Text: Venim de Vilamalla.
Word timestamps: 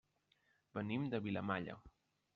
Venim 0.77 1.05
de 1.13 1.19
Vilamalla. 1.27 1.81